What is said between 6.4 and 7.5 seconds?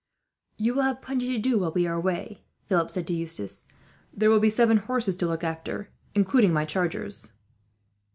my chargers."